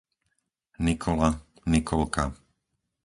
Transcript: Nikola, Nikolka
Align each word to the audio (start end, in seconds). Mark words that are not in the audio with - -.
Nikola, 0.85 1.29
Nikolka 1.71 2.23